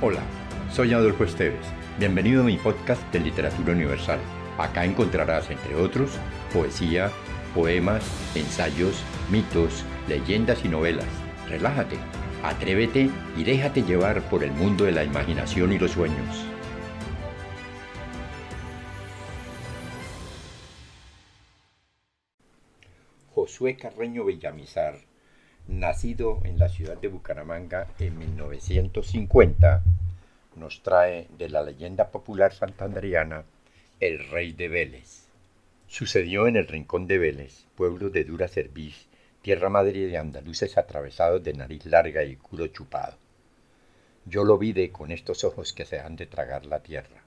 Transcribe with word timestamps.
Hola, 0.00 0.22
soy 0.72 0.92
Adolfo 0.92 1.24
Esteves. 1.24 1.66
Bienvenido 1.98 2.42
a 2.42 2.44
mi 2.44 2.56
podcast 2.56 3.02
de 3.12 3.18
Literatura 3.18 3.72
Universal. 3.72 4.20
Acá 4.56 4.84
encontrarás, 4.84 5.50
entre 5.50 5.74
otros, 5.74 6.12
poesía, 6.52 7.10
poemas, 7.52 8.04
ensayos, 8.36 9.02
mitos, 9.28 9.84
leyendas 10.06 10.64
y 10.64 10.68
novelas. 10.68 11.08
Relájate, 11.48 11.96
atrévete 12.44 13.10
y 13.36 13.42
déjate 13.42 13.82
llevar 13.82 14.22
por 14.30 14.44
el 14.44 14.52
mundo 14.52 14.84
de 14.84 14.92
la 14.92 15.02
imaginación 15.02 15.72
y 15.72 15.80
los 15.80 15.90
sueños. 15.90 16.46
Josué 23.34 23.76
Carreño 23.76 24.24
Villamizar, 24.24 25.00
nacido 25.68 26.40
en 26.44 26.58
la 26.58 26.70
ciudad 26.70 26.96
de 26.96 27.08
Bucaramanga 27.08 27.86
en 27.98 28.18
1950, 28.18 29.82
nos 30.56 30.82
trae 30.82 31.28
de 31.38 31.50
la 31.50 31.62
leyenda 31.62 32.08
popular 32.08 32.52
santanderiana 32.52 33.44
El 34.00 34.30
Rey 34.30 34.52
de 34.52 34.68
Vélez. 34.68 35.26
Sucedió 35.86 36.48
en 36.48 36.56
el 36.56 36.66
rincón 36.66 37.06
de 37.06 37.18
Vélez, 37.18 37.66
pueblo 37.76 38.08
de 38.08 38.24
dura 38.24 38.48
cerviz, 38.48 39.06
tierra 39.42 39.68
madre 39.68 40.06
de 40.06 40.16
andaluces 40.16 40.76
atravesados 40.78 41.44
de 41.44 41.52
nariz 41.52 41.84
larga 41.84 42.24
y 42.24 42.36
culo 42.36 42.66
chupado. 42.68 43.16
Yo 44.24 44.44
lo 44.44 44.58
vi 44.58 44.72
de 44.72 44.90
con 44.90 45.12
estos 45.12 45.44
ojos 45.44 45.72
que 45.72 45.84
se 45.84 46.00
han 46.00 46.16
de 46.16 46.26
tragar 46.26 46.66
la 46.66 46.80
tierra. 46.80 47.22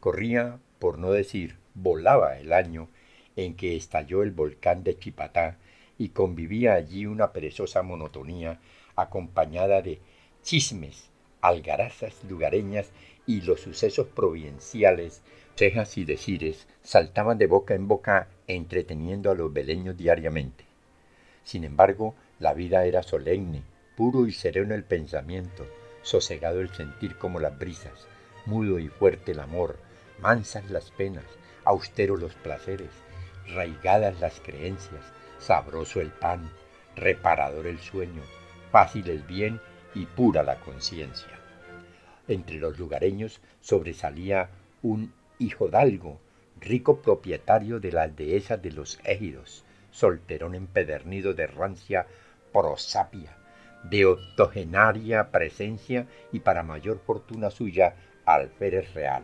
Corría, 0.00 0.58
por 0.78 0.98
no 0.98 1.12
decir, 1.12 1.56
volaba 1.74 2.38
el 2.38 2.52
año 2.52 2.88
en 3.36 3.54
que 3.54 3.76
estalló 3.76 4.22
el 4.22 4.32
volcán 4.32 4.82
de 4.82 4.98
Chipatá 4.98 5.58
y 5.98 6.10
convivía 6.10 6.74
allí 6.74 7.06
una 7.06 7.32
perezosa 7.32 7.82
monotonía 7.82 8.60
acompañada 8.96 9.82
de 9.82 10.00
chismes, 10.42 11.10
algarazas 11.40 12.14
lugareñas 12.28 12.90
y 13.26 13.40
los 13.42 13.60
sucesos 13.60 14.06
provinciales 14.08 15.22
cejas 15.56 15.96
y 15.96 16.04
decires 16.04 16.66
saltaban 16.82 17.38
de 17.38 17.46
boca 17.46 17.74
en 17.74 17.88
boca 17.88 18.28
entreteniendo 18.46 19.30
a 19.30 19.34
los 19.34 19.52
beleños 19.52 19.96
diariamente. 19.96 20.64
Sin 21.44 21.64
embargo, 21.64 22.14
la 22.38 22.52
vida 22.52 22.84
era 22.84 23.02
solemne, 23.02 23.62
puro 23.96 24.26
y 24.26 24.32
sereno 24.32 24.74
el 24.74 24.84
pensamiento, 24.84 25.66
sosegado 26.02 26.60
el 26.60 26.68
sentir 26.68 27.16
como 27.16 27.40
las 27.40 27.58
brisas, 27.58 28.06
mudo 28.44 28.78
y 28.78 28.88
fuerte 28.88 29.32
el 29.32 29.40
amor, 29.40 29.78
mansas 30.20 30.70
las 30.70 30.90
penas, 30.90 31.24
austeros 31.64 32.20
los 32.20 32.34
placeres, 32.34 32.90
raigadas 33.48 34.20
las 34.20 34.38
creencias, 34.40 35.02
sabroso 35.46 36.00
el 36.00 36.10
pan, 36.10 36.50
reparador 36.96 37.68
el 37.68 37.78
sueño, 37.78 38.22
fácil 38.72 39.08
el 39.08 39.22
bien 39.22 39.60
y 39.94 40.06
pura 40.06 40.42
la 40.42 40.56
conciencia. 40.56 41.38
Entre 42.26 42.56
los 42.56 42.76
lugareños 42.80 43.40
sobresalía 43.60 44.48
un 44.82 45.12
hijo 45.38 45.68
dalgo, 45.68 46.18
rico 46.60 47.00
propietario 47.00 47.78
de 47.78 47.92
la 47.92 48.08
dehesa 48.08 48.56
de 48.56 48.72
los 48.72 48.98
égidos, 49.04 49.64
solterón 49.92 50.56
empedernido 50.56 51.32
de 51.32 51.46
rancia 51.46 52.06
prosapia, 52.52 53.36
de 53.84 54.04
octogenaria 54.04 55.30
presencia 55.30 56.06
y 56.32 56.40
para 56.40 56.64
mayor 56.64 56.98
fortuna 56.98 57.50
suya, 57.50 57.94
alférez 58.24 58.92
real. 58.94 59.22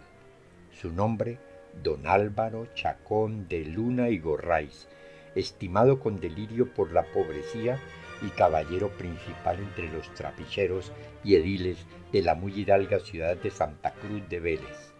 Su 0.71 0.93
nombre, 0.93 1.39
don 1.83 2.07
Álvaro 2.07 2.69
Chacón 2.75 3.49
de 3.49 3.65
Luna 3.65 4.09
y 4.09 4.19
Gorraiz, 4.21 4.87
estimado 5.35 6.01
con 6.01 6.21
delirio 6.21 6.73
por 6.73 6.93
la 6.93 7.05
pobrecía 7.05 7.79
y 8.23 8.29
caballero 8.31 8.91
principal 8.91 9.59
entre 9.59 9.91
los 9.91 10.13
trapicheros 10.15 10.93
y 11.25 11.35
ediles 11.35 11.87
de 12.13 12.23
la 12.23 12.35
muy 12.35 12.53
hidalga 12.61 13.01
ciudad 13.01 13.37
de 13.37 13.51
Santa 13.51 13.93
Cruz 13.93 14.29
de 14.29 14.41
Vélez. 14.41 14.93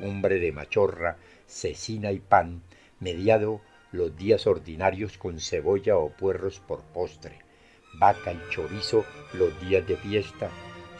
Hombre 0.00 0.38
de 0.38 0.52
machorra, 0.52 1.18
cecina 1.46 2.12
y 2.12 2.20
pan, 2.20 2.62
mediado 2.98 3.60
los 3.92 4.16
días 4.16 4.46
ordinarios 4.46 5.18
con 5.18 5.38
cebolla 5.38 5.98
o 5.98 6.10
puerros 6.10 6.60
por 6.60 6.82
postre, 6.82 7.40
vaca 7.98 8.32
y 8.32 8.40
chorizo 8.50 9.04
los 9.34 9.60
días 9.60 9.86
de 9.86 9.96
fiesta, 9.96 10.48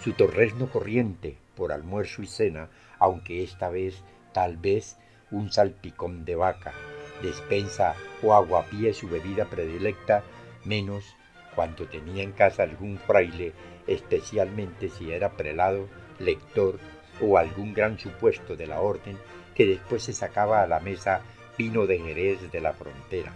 su 0.03 0.13
torresno 0.13 0.71
corriente 0.71 1.39
por 1.57 1.73
almuerzo 1.73 2.23
y 2.23 2.27
cena, 2.27 2.69
aunque 2.99 3.43
esta 3.43 3.71
vez 3.71 4.03
tal 4.33 4.57
vez 4.59 4.99
un 5.31 5.51
salpicón 5.51 6.25
de 6.27 6.37
vaca, 6.37 6.73
despensa 7.23 7.95
o 8.23 8.35
aguapié 8.35 8.93
su 8.93 9.09
bebida 9.09 9.47
predilecta, 9.47 10.23
menos 10.65 11.17
cuando 11.55 11.87
tenía 11.87 12.23
en 12.23 12.33
casa 12.33 12.63
algún 12.63 12.99
fraile, 12.99 13.53
especialmente 13.87 14.89
si 14.89 15.13
era 15.13 15.37
prelado, 15.37 15.89
lector 16.19 16.79
o 17.21 17.39
algún 17.39 17.75
gran 17.75 17.99
supuesto 17.99 18.57
de 18.57 18.67
la 18.67 18.81
orden 18.81 19.19
que 19.55 19.67
después 19.67 20.03
se 20.03 20.13
sacaba 20.13 20.63
a 20.63 20.67
la 20.67 20.81
mesa 20.81 21.23
vino 21.59 21.87
de 21.87 21.99
Jerez 21.99 22.51
de 22.51 22.61
la 22.61 22.73
frontera. 22.73 23.33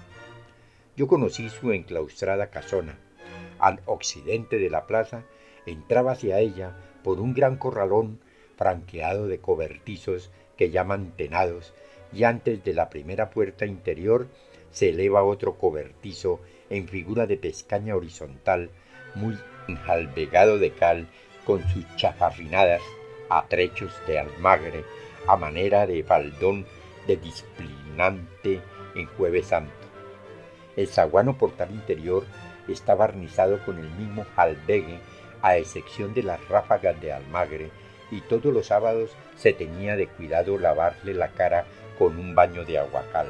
Yo 0.97 1.07
conocí 1.07 1.51
su 1.51 1.73
enclaustrada 1.73 2.49
casona. 2.49 2.99
Al 3.59 3.81
occidente 3.87 4.59
de 4.59 4.71
la 4.71 4.87
plaza 4.87 5.25
entraba 5.67 6.13
hacia 6.13 6.41
ella 6.41 6.77
por 7.03 7.21
un 7.21 7.35
gran 7.35 7.57
corralón 7.57 8.21
franqueado 8.57 9.29
de 9.29 9.39
cobertizos 9.39 10.31
que 10.57 10.71
llaman 10.71 11.13
tenados 11.17 11.75
y 12.17 12.25
antes 12.25 12.65
de 12.65 12.73
la 12.73 12.89
primera 12.89 13.29
puerta 13.29 13.67
interior 13.67 14.27
se 14.71 14.89
eleva 14.89 15.23
otro 15.23 15.59
cobertizo 15.59 16.41
en 16.71 16.89
figura 16.89 17.27
de 17.27 17.37
pescaña 17.37 17.95
horizontal 17.95 18.71
muy 19.15 19.37
enjalbegado 19.69 20.59
de 20.59 20.73
cal 20.73 21.09
con 21.45 21.63
sus 21.69 21.85
chafarrinadas 21.97 22.81
a 23.29 23.47
trechos 23.49 23.93
de 24.07 24.19
almagre, 24.19 24.85
a 25.27 25.37
manera 25.37 25.87
de 25.87 26.03
baldón 26.03 26.65
de 27.07 27.17
disciplinante 27.17 28.61
en 28.95 29.07
Jueves 29.07 29.49
Santo. 29.49 29.73
El 30.75 30.89
zaguano 30.89 31.37
portal 31.37 31.71
interior 31.71 32.25
está 32.67 32.95
barnizado 32.95 33.63
con 33.65 33.79
el 33.79 33.91
mismo 33.91 34.25
albegue, 34.37 34.99
a 35.43 35.59
excepción 35.59 36.15
de 36.15 36.23
las 36.23 36.49
ráfagas 36.49 36.99
de 37.01 37.13
almagre, 37.13 37.71
y 38.11 38.23
todos 38.23 38.53
los 38.55 38.69
sábados 38.69 39.11
se 39.37 39.53
tenía 39.53 39.97
de 39.97 40.07
cuidado 40.07 40.59
lavarle 40.59 41.13
la 41.13 41.29
cara 41.29 41.67
con 41.99 42.19
un 42.19 42.35
baño 42.35 42.65
de 42.65 42.79
aguacal. 42.79 43.29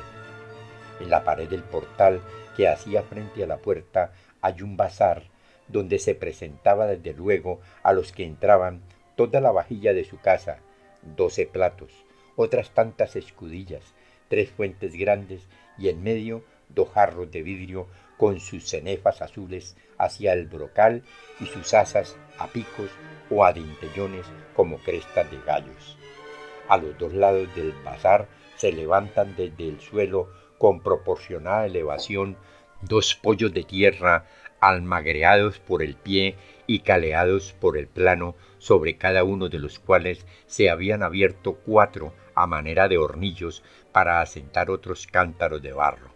En 1.00 1.10
la 1.10 1.24
pared 1.24 1.48
del 1.48 1.62
portal 1.62 2.20
que 2.56 2.68
hacía 2.68 3.02
frente 3.02 3.44
a 3.44 3.46
la 3.46 3.58
puerta 3.58 4.12
hay 4.40 4.62
un 4.62 4.76
bazar 4.76 5.24
donde 5.68 5.98
se 5.98 6.14
presentaba 6.14 6.86
desde 6.86 7.12
luego 7.12 7.60
a 7.82 7.92
los 7.92 8.12
que 8.12 8.24
entraban 8.24 8.82
toda 9.16 9.40
la 9.40 9.50
vajilla 9.50 9.92
de 9.92 10.04
su 10.04 10.18
casa, 10.20 10.58
doce 11.02 11.46
platos, 11.46 11.92
otras 12.36 12.70
tantas 12.70 13.16
escudillas, 13.16 13.82
tres 14.28 14.50
fuentes 14.50 14.94
grandes 14.94 15.48
y 15.78 15.88
en 15.88 16.02
medio 16.02 16.44
dos 16.68 16.90
jarros 16.90 17.30
de 17.30 17.42
vidrio 17.42 17.86
con 18.16 18.40
sus 18.40 18.68
cenefas 18.68 19.22
azules 19.22 19.76
hacia 19.98 20.32
el 20.32 20.46
brocal 20.46 21.02
y 21.40 21.46
sus 21.46 21.74
asas 21.74 22.16
a 22.38 22.48
picos 22.48 22.90
o 23.30 23.44
a 23.44 23.52
dintellones 23.52 24.26
como 24.54 24.78
crestas 24.78 25.30
de 25.30 25.38
gallos. 25.46 25.98
A 26.68 26.76
los 26.78 26.96
dos 26.98 27.12
lados 27.12 27.54
del 27.54 27.72
bazar 27.84 28.26
se 28.56 28.72
levantan 28.72 29.34
desde 29.36 29.68
el 29.68 29.80
suelo 29.80 30.30
con 30.58 30.80
proporcionada 30.80 31.66
elevación 31.66 32.36
dos 32.82 33.14
pollos 33.14 33.52
de 33.52 33.64
tierra 33.64 34.26
almagreados 34.60 35.58
por 35.58 35.82
el 35.82 35.94
pie 35.94 36.36
y 36.66 36.80
caleados 36.80 37.52
por 37.52 37.76
el 37.76 37.86
plano, 37.86 38.34
sobre 38.58 38.96
cada 38.96 39.22
uno 39.22 39.48
de 39.48 39.58
los 39.58 39.78
cuales 39.78 40.26
se 40.46 40.70
habían 40.70 41.02
abierto 41.02 41.54
cuatro 41.64 42.12
a 42.34 42.46
manera 42.46 42.88
de 42.88 42.98
hornillos 42.98 43.62
para 43.92 44.20
asentar 44.20 44.70
otros 44.70 45.06
cántaros 45.06 45.62
de 45.62 45.72
barro, 45.72 46.10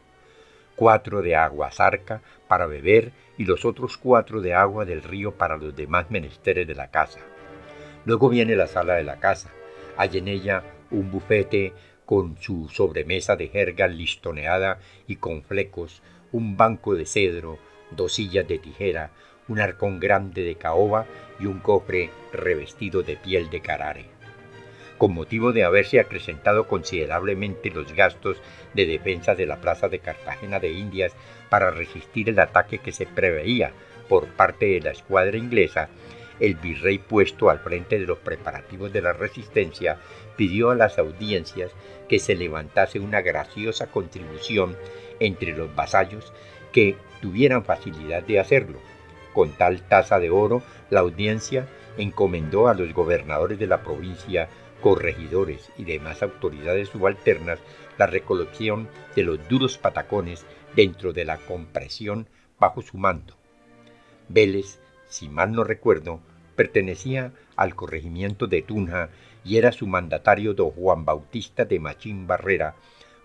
cuatro 0.74 1.22
de 1.22 1.36
agua 1.36 1.70
zarca 1.70 2.22
para 2.48 2.66
beber 2.66 3.12
y 3.38 3.44
los 3.44 3.64
otros 3.64 3.96
cuatro 3.96 4.40
de 4.40 4.54
agua 4.54 4.84
del 4.84 5.02
río 5.02 5.32
para 5.32 5.56
los 5.56 5.76
demás 5.76 6.10
menesteres 6.10 6.66
de 6.66 6.74
la 6.74 6.90
casa. 6.90 7.20
Luego 8.04 8.28
viene 8.28 8.56
la 8.56 8.66
sala 8.66 8.94
de 8.94 9.04
la 9.04 9.20
casa. 9.20 9.50
Hay 9.96 10.16
en 10.18 10.28
ella 10.28 10.62
un 10.90 11.10
bufete 11.10 11.72
con 12.10 12.36
su 12.40 12.68
sobremesa 12.68 13.36
de 13.36 13.46
jerga 13.46 13.86
listoneada 13.86 14.80
y 15.06 15.14
con 15.14 15.44
flecos, 15.44 16.02
un 16.32 16.56
banco 16.56 16.96
de 16.96 17.06
cedro, 17.06 17.60
dos 17.92 18.14
sillas 18.14 18.48
de 18.48 18.58
tijera, 18.58 19.12
un 19.46 19.60
arcón 19.60 20.00
grande 20.00 20.42
de 20.42 20.56
caoba 20.56 21.06
y 21.38 21.46
un 21.46 21.60
cofre 21.60 22.10
revestido 22.32 23.04
de 23.04 23.16
piel 23.16 23.48
de 23.48 23.60
carare. 23.60 24.06
Con 24.98 25.14
motivo 25.14 25.52
de 25.52 25.62
haberse 25.62 26.00
acrecentado 26.00 26.66
considerablemente 26.66 27.70
los 27.70 27.92
gastos 27.92 28.38
de 28.74 28.86
defensa 28.86 29.36
de 29.36 29.46
la 29.46 29.60
plaza 29.60 29.88
de 29.88 30.00
Cartagena 30.00 30.58
de 30.58 30.72
Indias 30.72 31.12
para 31.48 31.70
resistir 31.70 32.28
el 32.28 32.40
ataque 32.40 32.78
que 32.78 32.90
se 32.90 33.06
preveía 33.06 33.70
por 34.08 34.26
parte 34.26 34.66
de 34.66 34.80
la 34.80 34.90
escuadra 34.90 35.36
inglesa, 35.36 35.88
el 36.40 36.54
virrey 36.54 36.98
puesto 36.98 37.50
al 37.50 37.60
frente 37.60 37.98
de 37.98 38.06
los 38.06 38.18
preparativos 38.18 38.92
de 38.92 39.02
la 39.02 39.12
resistencia 39.12 39.98
pidió 40.36 40.70
a 40.70 40.74
las 40.74 40.98
audiencias 40.98 41.70
que 42.08 42.18
se 42.18 42.34
levantase 42.34 42.98
una 42.98 43.20
graciosa 43.20 43.86
contribución 43.88 44.76
entre 45.20 45.52
los 45.52 45.74
vasallos 45.74 46.32
que 46.72 46.96
tuvieran 47.20 47.64
facilidad 47.64 48.22
de 48.22 48.40
hacerlo. 48.40 48.78
Con 49.34 49.52
tal 49.52 49.82
tasa 49.82 50.18
de 50.18 50.30
oro, 50.30 50.62
la 50.88 51.00
audiencia 51.00 51.66
encomendó 51.98 52.68
a 52.68 52.74
los 52.74 52.92
gobernadores 52.94 53.58
de 53.58 53.66
la 53.66 53.82
provincia, 53.82 54.48
corregidores 54.80 55.70
y 55.76 55.84
demás 55.84 56.22
autoridades 56.22 56.88
subalternas 56.88 57.58
la 57.98 58.06
recolección 58.06 58.88
de 59.14 59.24
los 59.24 59.46
duros 59.48 59.76
patacones 59.76 60.44
dentro 60.74 61.12
de 61.12 61.24
la 61.24 61.36
compresión 61.36 62.28
bajo 62.58 62.80
su 62.80 62.96
mando. 62.96 63.36
Vélez, 64.28 64.80
si 65.08 65.28
mal 65.28 65.52
no 65.52 65.64
recuerdo, 65.64 66.20
pertenecía 66.60 67.32
al 67.56 67.74
corregimiento 67.74 68.46
de 68.46 68.60
Tunja 68.60 69.08
y 69.46 69.56
era 69.56 69.72
su 69.72 69.86
mandatario 69.86 70.52
don 70.52 70.72
Juan 70.72 71.06
Bautista 71.06 71.64
de 71.64 71.80
Machín 71.80 72.26
Barrera, 72.26 72.74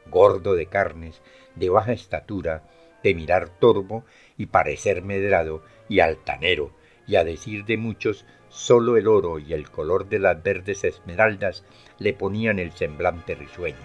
gordo 0.10 0.56
de 0.56 0.68
carnes, 0.68 1.22
de 1.54 1.68
baja 1.68 1.92
estatura, 1.92 2.64
de 3.04 3.14
mirar 3.14 3.50
torvo 3.50 4.06
y 4.38 4.46
parecer 4.46 5.02
medrado 5.02 5.66
y 5.90 6.00
altanero, 6.00 6.72
y 7.08 7.18
a 7.18 7.26
decir 7.26 7.66
de 7.66 7.76
muchos, 7.76 8.26
sólo 8.48 8.96
el 8.96 9.06
oro 9.06 9.38
y 9.38 9.52
el 9.52 9.70
color 9.70 10.08
de 10.08 10.20
las 10.20 10.42
verdes 10.42 10.86
esmeraldas 10.86 11.66
le 12.00 12.14
ponían 12.14 12.58
el 12.58 12.72
semblante 12.72 13.36
risueño. 13.36 13.76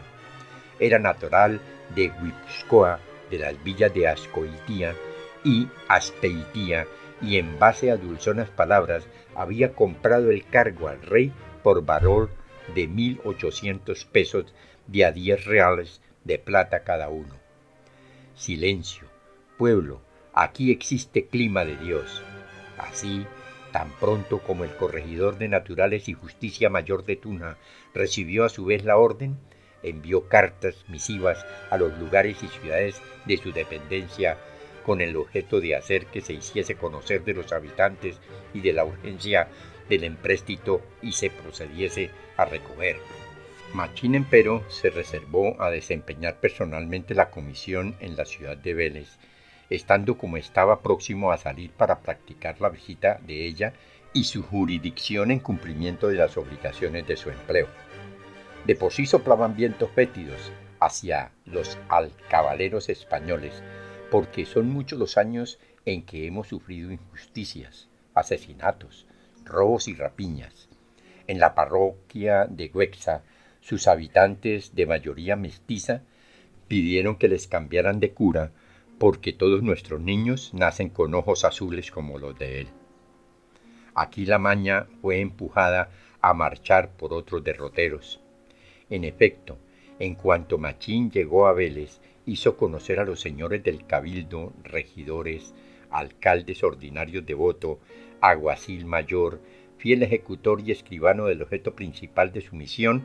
Era 0.79 1.01
natural 1.01 1.61
de 1.97 2.13
Huipscoa, 2.23 3.01
de 3.33 3.39
las 3.41 3.65
villas 3.65 3.93
de 3.93 4.07
Ascoitía 4.07 4.95
y 5.43 5.67
Aspeitía, 5.89 6.87
y 7.23 7.39
en 7.39 7.59
base 7.59 7.91
a 7.91 7.97
dulzonas 7.97 8.51
palabras 8.51 9.07
había 9.35 9.75
comprado 9.75 10.31
el 10.31 10.45
cargo 10.47 10.89
al 10.89 11.03
rey 11.03 11.33
por 11.63 11.85
valor 11.85 12.31
de 12.75 12.89
mil 12.89 13.21
ochocientos 13.25 14.05
pesos 14.05 14.55
de 14.87 15.05
a 15.05 15.13
diez 15.13 15.45
reales 15.45 16.01
de 16.25 16.39
plata 16.39 16.83
cada 16.85 17.09
uno. 17.09 17.35
Silencio, 18.35 19.07
pueblo, 19.59 20.01
aquí 20.33 20.71
existe 20.71 21.27
clima 21.27 21.65
de 21.65 21.77
Dios. 21.77 22.23
Así, 22.79 23.27
tan 23.73 23.91
pronto 23.99 24.39
como 24.39 24.65
el 24.65 24.75
corregidor 24.77 25.39
de 25.39 25.49
Naturales 25.49 26.09
y 26.09 26.15
Justicia 26.15 26.71
Mayor 26.71 27.05
de 27.05 27.17
Tuna 27.17 27.57
recibió 27.95 28.45
a 28.45 28.49
su 28.49 28.65
vez 28.65 28.85
la 28.85 28.97
orden, 28.97 29.39
envió 29.83 30.29
cartas 30.29 30.85
misivas 30.89 31.45
a 31.71 31.77
los 31.77 31.97
lugares 31.99 32.43
y 32.43 32.49
ciudades 32.49 33.01
de 33.27 33.37
su 33.37 33.53
dependencia 33.53 34.39
con 34.91 35.01
el 35.01 35.17
objeto 35.17 35.61
de 35.61 35.77
hacer 35.77 36.07
que 36.07 36.21
se 36.21 36.33
hiciese 36.33 36.75
conocer 36.75 37.23
de 37.23 37.33
los 37.33 37.53
habitantes 37.53 38.19
y 38.53 38.61
de 38.61 38.73
la 38.73 38.85
urgencia 38.85 39.47
del 39.89 40.03
empréstito 40.03 40.83
y 41.01 41.13
se 41.13 41.31
procediese 41.31 42.11
a 42.37 42.45
recogerlo. 42.45 43.05
Machín, 43.73 44.17
empero, 44.17 44.69
se 44.69 44.91
reservó 44.91 45.63
a 45.63 45.71
desempeñar 45.71 46.41
personalmente 46.41 47.15
la 47.15 47.31
comisión 47.31 47.95
en 48.01 48.17
la 48.17 48.25
ciudad 48.25 48.57
de 48.57 48.75
Vélez, 48.75 49.11
estando 49.69 50.19
como 50.19 50.39
estaba 50.39 50.81
próximo 50.81 51.31
a 51.31 51.39
salir 51.39 51.71
para 51.71 52.01
practicar 52.01 52.61
la 52.61 52.69
visita 52.69 53.21
de 53.25 53.47
ella 53.47 53.75
y 54.13 54.25
su 54.25 54.43
jurisdicción 54.43 55.31
en 55.31 55.39
cumplimiento 55.39 56.09
de 56.09 56.17
las 56.17 56.37
obligaciones 56.37 57.07
de 57.07 57.17
su 57.17 57.31
empleo. 57.31 57.69
De 58.67 58.75
por 58.75 58.93
sí 58.93 59.07
soplaban 59.07 59.55
vientos 59.55 59.89
fétidos 59.93 60.51
hacia 60.81 61.31
los 61.45 61.79
alcabaleros 61.89 62.89
españoles, 62.89 63.63
porque 64.11 64.45
son 64.45 64.69
muchos 64.69 64.99
los 64.99 65.17
años 65.17 65.59
en 65.85 66.03
que 66.03 66.27
hemos 66.27 66.49
sufrido 66.49 66.91
injusticias, 66.91 67.89
asesinatos, 68.15 69.07
robos 69.45 69.89
y 69.89 69.95
rapiñas. 69.95 70.69
En 71.27 71.39
la 71.39 71.55
parroquia 71.55 72.47
de 72.47 72.71
Huexa, 72.73 73.23
sus 73.61 73.87
habitantes 73.87 74.75
de 74.75 74.87
mayoría 74.87 75.37
mestiza 75.37 76.03
pidieron 76.69 77.17
que 77.17 77.29
les 77.29 77.47
cambiaran 77.47 78.01
de 78.01 78.13
cura 78.13 78.53
porque 78.99 79.33
todos 79.33 79.63
nuestros 79.63 80.01
niños 80.01 80.53
nacen 80.55 80.91
con 80.91 81.15
ojos 81.15 81.45
azules 81.45 81.91
como 81.91 82.19
los 82.19 82.39
de 82.39 82.61
él. 82.61 82.69
Aquí 83.95 84.27
la 84.27 84.39
maña 84.39 84.87
fue 85.01 85.21
empujada 85.21 85.91
a 86.21 86.35
marchar 86.35 86.91
por 86.91 87.13
otros 87.13 87.43
derroteros. 87.43 88.21
En 88.89 89.05
efecto, 89.05 89.59
en 89.99 90.15
cuanto 90.15 90.59
Machín 90.59 91.11
llegó 91.11 91.47
a 91.47 91.53
Vélez, 91.53 92.01
hizo 92.31 92.57
conocer 92.57 93.01
a 93.01 93.05
los 93.05 93.21
señores 93.21 93.65
del 93.65 93.85
cabildo, 93.87 94.53
regidores, 94.63 95.53
alcaldes 95.91 96.63
ordinarios 96.63 97.27
de 97.27 97.35
voto, 97.35 97.81
aguacil 98.21 98.87
mayor, 98.87 99.41
fiel 99.79 100.05
ejecutor 100.05 100.61
y 100.61 100.71
escribano 100.71 101.27
del 101.27 101.43
objeto 101.43 101.75
principal 101.75 102.31
de 102.31 102.41
su 102.41 102.55
misión, 102.55 103.03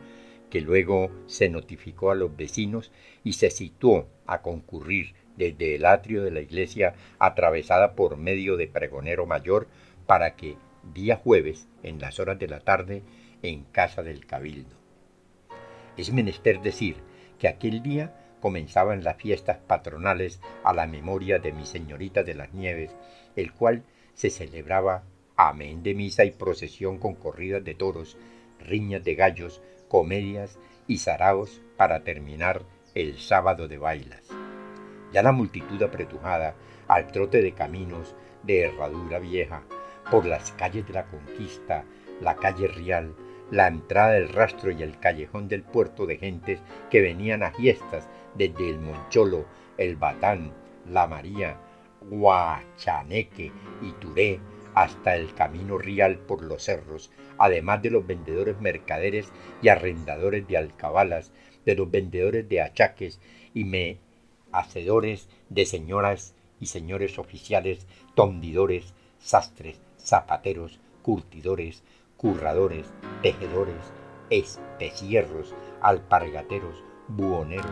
que 0.51 0.61
luego 0.61 1.09
se 1.25 1.49
notificó 1.49 2.11
a 2.11 2.15
los 2.15 2.37
vecinos 2.37 2.91
y 3.23 3.33
se 3.33 3.49
situó 3.49 4.07
a 4.27 4.43
concurrir 4.43 5.15
desde 5.37 5.73
el 5.73 5.85
atrio 5.85 6.21
de 6.21 6.29
la 6.29 6.41
iglesia 6.41 6.93
atravesada 7.17 7.95
por 7.95 8.17
medio 8.17 8.57
de 8.57 8.67
pregonero 8.67 9.25
mayor 9.25 9.67
para 10.05 10.35
que 10.35 10.55
día 10.93 11.15
jueves 11.15 11.67
en 11.81 11.99
las 11.99 12.19
horas 12.19 12.37
de 12.37 12.47
la 12.47 12.59
tarde 12.59 13.01
en 13.41 13.63
casa 13.63 14.03
del 14.03 14.27
cabildo. 14.27 14.75
Es 15.97 16.13
menester 16.13 16.61
decir 16.61 16.97
que 17.39 17.47
aquel 17.47 17.81
día 17.81 18.13
comenzaban 18.39 19.03
las 19.03 19.17
fiestas 19.17 19.57
patronales 19.57 20.39
a 20.63 20.73
la 20.73 20.87
memoria 20.87 21.39
de 21.39 21.51
mi 21.51 21.65
señorita 21.65 22.23
de 22.23 22.35
las 22.35 22.53
nieves, 22.53 22.95
el 23.35 23.53
cual 23.53 23.83
se 24.13 24.29
celebraba 24.29 25.03
amén 25.35 25.83
de 25.83 25.93
misa 25.93 26.25
y 26.25 26.31
procesión 26.31 26.97
con 26.97 27.15
corridas 27.15 27.63
de 27.63 27.75
toros, 27.75 28.17
riñas 28.59 29.03
de 29.03 29.15
gallos, 29.15 29.61
comedias 29.87 30.57
y 30.87 30.97
saraos 30.97 31.61
para 31.77 32.03
terminar 32.03 32.63
el 32.93 33.19
sábado 33.19 33.67
de 33.67 33.77
bailas. 33.77 34.29
Ya 35.11 35.21
la 35.21 35.31
multitud 35.31 35.81
apretujada, 35.81 36.55
al 36.87 37.11
trote 37.11 37.41
de 37.41 37.53
caminos 37.53 38.15
de 38.43 38.61
herradura 38.61 39.19
vieja, 39.19 39.63
por 40.11 40.25
las 40.25 40.51
calles 40.51 40.85
de 40.87 40.93
la 40.93 41.05
Conquista, 41.05 41.83
la 42.21 42.35
calle 42.35 42.67
Real, 42.67 43.15
la 43.51 43.67
entrada 43.67 44.13
del 44.13 44.29
rastro 44.29 44.71
y 44.71 44.81
el 44.83 44.99
callejón 44.99 45.47
del 45.47 45.63
puerto 45.63 46.05
de 46.05 46.17
gentes 46.17 46.59
que 46.89 47.01
venían 47.01 47.43
a 47.43 47.51
fiestas 47.51 48.07
desde 48.35 48.69
el 48.69 48.79
Moncholo, 48.79 49.45
el 49.77 49.95
Batán, 49.95 50.53
la 50.89 51.07
María, 51.07 51.59
Guachaneque 52.01 53.51
y 53.81 53.91
Turé 53.99 54.39
hasta 54.73 55.15
el 55.15 55.33
camino 55.33 55.77
real 55.77 56.17
por 56.19 56.43
los 56.43 56.63
cerros, 56.63 57.11
además 57.37 57.81
de 57.81 57.89
los 57.91 58.05
vendedores 58.05 58.59
mercaderes 58.59 59.31
y 59.61 59.69
arrendadores 59.69 60.47
de 60.47 60.57
alcabalas, 60.57 61.31
de 61.65 61.75
los 61.75 61.89
vendedores 61.89 62.47
de 62.47 62.61
achaques 62.61 63.19
y 63.53 63.63
me 63.63 63.97
hacedores 64.51 65.29
de 65.49 65.65
señoras 65.65 66.35
y 66.59 66.67
señores 66.67 67.17
oficiales, 67.19 67.87
tondidores, 68.15 68.93
sastres, 69.17 69.81
zapateros, 69.97 70.79
curtidores, 71.01 71.83
curradores, 72.17 72.87
tejedores, 73.21 73.93
especierros, 74.29 75.53
alpargateros, 75.81 76.83
buhoneros, 77.07 77.65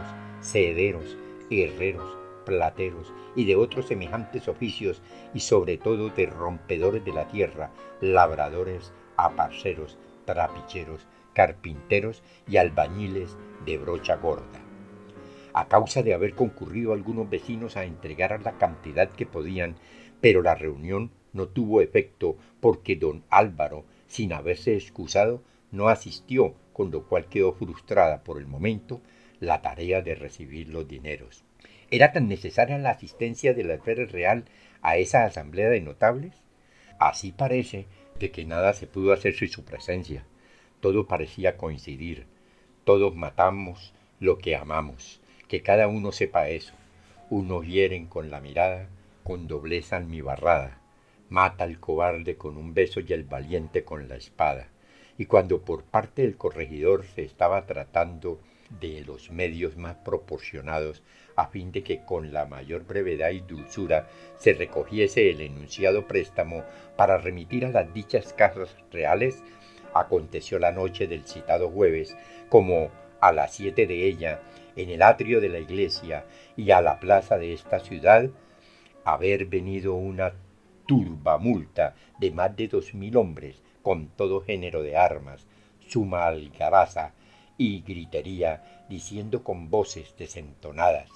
cederos, 0.44 1.18
herreros, 1.50 2.18
plateros 2.46 3.14
y 3.36 3.46
de 3.46 3.56
otros 3.56 3.88
semejantes 3.88 4.48
oficios 4.48 5.02
y 5.34 5.40
sobre 5.40 5.78
todo 5.78 6.10
de 6.10 6.26
rompedores 6.26 7.04
de 7.04 7.14
la 7.14 7.28
tierra, 7.28 7.72
labradores, 8.02 8.92
aparceros, 9.18 9.98
trapicheros, 10.26 11.08
carpinteros 11.34 12.22
y 12.48 12.58
albañiles 12.58 13.38
de 13.66 13.78
brocha 13.78 14.18
gorda. 14.18 14.60
A 15.54 15.68
causa 15.68 16.04
de 16.04 16.14
haber 16.14 16.34
concurrido 16.34 16.94
algunos 16.94 17.30
vecinos 17.30 17.78
a 17.78 17.86
entregar 17.86 18.42
la 18.42 18.58
cantidad 18.58 19.10
que 19.10 19.26
podían, 19.26 19.76
pero 20.20 20.42
la 20.42 20.56
reunión 20.56 21.12
no 21.32 21.48
tuvo 21.48 21.82
efecto 21.82 22.38
porque 22.60 22.96
don 22.96 23.24
Álvaro, 23.30 23.86
sin 24.08 24.34
haberse 24.34 24.76
excusado, 24.76 25.42
no 25.72 25.90
asistió, 25.90 26.56
con 26.74 26.92
lo 26.92 27.04
cual 27.04 27.26
quedó 27.28 27.54
frustrada 27.54 28.24
por 28.24 28.40
el 28.40 28.48
momento 28.48 29.02
la 29.46 29.62
tarea 29.62 30.02
de 30.02 30.16
recibir 30.16 30.70
los 30.70 30.88
dineros. 30.88 31.44
¿Era 31.92 32.12
tan 32.12 32.28
necesaria 32.28 32.78
la 32.78 32.92
asistencia 32.92 33.54
del 33.54 33.70
alférez 33.70 34.12
real 34.12 34.46
a 34.82 34.98
esa 34.98 35.26
asamblea 35.26 35.70
de 35.70 35.82
notables? 35.82 36.34
Así 37.00 37.32
parece 37.32 37.86
de 38.20 38.32
que 38.32 38.46
nada 38.46 38.74
se 38.74 38.88
pudo 38.88 39.14
hacer 39.14 39.36
sin 39.36 39.50
su 39.50 39.64
presencia. 39.64 40.26
Todo 40.80 41.08
parecía 41.08 41.58
coincidir. 41.58 42.26
Todos 42.84 43.16
matamos 43.16 43.94
lo 44.20 44.38
que 44.38 44.56
amamos. 44.56 45.22
Que 45.48 45.62
cada 45.62 45.88
uno 45.88 46.12
sepa 46.12 46.50
eso. 46.50 46.74
Unos 47.30 47.68
hieren 47.68 48.08
con 48.08 48.32
la 48.32 48.42
mirada, 48.42 48.88
con 49.24 49.48
doblezan 49.48 50.10
mi 50.10 50.22
barrada. 50.22 50.80
Mata 51.30 51.64
al 51.64 51.80
cobarde 51.80 52.38
con 52.38 52.58
un 52.58 52.74
beso 52.74 53.00
y 53.00 53.14
el 53.14 53.24
valiente 53.24 53.84
con 53.84 54.08
la 54.08 54.16
espada. 54.16 54.68
Y 55.18 55.26
cuando 55.26 55.62
por 55.62 55.84
parte 55.84 56.24
del 56.24 56.38
corregidor 56.38 57.06
se 57.06 57.24
estaba 57.24 57.66
tratando 57.66 58.40
de 58.80 59.04
los 59.06 59.32
medios 59.32 59.78
más 59.78 59.96
proporcionados 59.96 61.04
a 61.36 61.48
fin 61.48 61.72
de 61.72 61.84
que 61.84 62.04
con 62.04 62.34
la 62.34 62.46
mayor 62.46 62.86
brevedad 62.86 63.32
y 63.32 63.42
dulzura 63.42 64.08
se 64.38 64.54
recogiese 64.54 65.30
el 65.30 65.42
enunciado 65.42 66.08
préstamo 66.08 66.64
para 66.96 67.18
remitir 67.18 67.66
a 67.66 67.70
las 67.70 67.94
dichas 67.94 68.34
casas 68.34 68.76
reales, 68.92 69.44
aconteció 69.94 70.60
la 70.60 70.72
noche 70.72 71.08
del 71.08 71.26
citado 71.26 71.70
jueves, 71.70 72.16
como 72.50 72.92
a 73.20 73.32
las 73.32 73.56
siete 73.56 73.88
de 73.88 74.08
ella, 74.08 74.42
en 74.76 74.90
el 74.90 75.02
atrio 75.02 75.40
de 75.40 75.50
la 75.50 75.60
iglesia 75.60 76.26
y 76.58 76.72
a 76.72 76.82
la 76.82 77.00
plaza 77.00 77.38
de 77.38 77.54
esta 77.54 77.80
ciudad, 77.80 78.30
haber 79.06 79.46
venido 79.46 79.94
una 79.94 80.34
turbamulta 80.88 81.96
de 82.20 82.32
más 82.32 82.56
de 82.56 82.68
dos 82.68 82.94
mil 82.94 83.18
hombres, 83.18 83.62
con 83.82 84.08
todo 84.08 84.42
género 84.42 84.82
de 84.82 84.98
armas, 84.98 85.46
suma 85.88 86.26
algaraza 86.26 87.14
y 87.58 87.82
gritería, 87.82 88.86
diciendo 88.90 89.44
con 89.44 89.70
voces 89.70 90.16
desentonadas, 90.18 91.10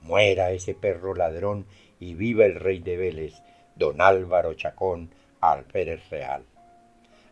muera 0.00 0.52
ese 0.52 0.74
perro 0.74 1.14
ladrón 1.14 1.66
y 1.98 2.14
viva 2.14 2.44
el 2.44 2.56
rey 2.56 2.80
de 2.80 2.96
Vélez, 2.96 3.42
don 3.76 4.00
Álvaro 4.00 4.54
Chacón, 4.54 5.10
alférez 5.40 6.08
real. 6.10 6.44